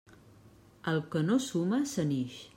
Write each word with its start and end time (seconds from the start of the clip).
El 0.93 1.03
que 1.15 1.23
no 1.29 1.39
suma, 1.51 1.81
se 1.95 2.09
n'ix. 2.13 2.43